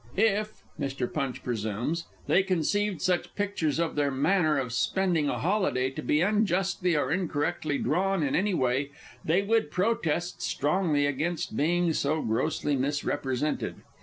[0.17, 1.05] If Mr.
[1.13, 6.21] Punch presumes they conceived such pictures of their manner of spending a holiday to be
[6.21, 8.89] unjustly or incorrectly drawn in any way,
[9.23, 13.75] they would protest strongly against being so grossly misrepresented.